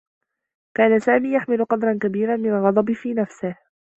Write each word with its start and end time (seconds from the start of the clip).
كان 0.77 0.99
سامي 0.99 1.33
يحمل 1.35 1.65
قدرا 1.65 1.99
كبيرا 2.01 2.35
من 2.37 2.49
الغضب 2.49 2.91
في 2.91 3.13
نفسه. 3.13 3.55